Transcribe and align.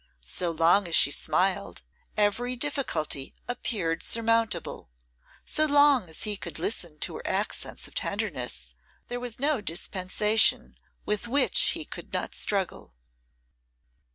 So 0.33 0.49
long 0.49 0.87
as 0.87 0.95
she 0.95 1.11
smiled, 1.11 1.83
every 2.17 2.55
difficulty 2.55 3.35
appeared 3.47 4.01
surmountable; 4.01 4.89
so 5.45 5.67
long 5.67 6.09
as 6.09 6.23
he 6.23 6.37
could 6.37 6.57
listen 6.57 6.97
to 7.01 7.17
her 7.17 7.21
accents 7.27 7.87
of 7.87 7.93
tenderness, 7.93 8.73
there 9.09 9.19
was 9.19 9.39
no 9.39 9.61
dispensation 9.61 10.75
with 11.05 11.27
which 11.27 11.59
he 11.77 11.85
could 11.85 12.11
not 12.13 12.33
struggle. 12.33 12.95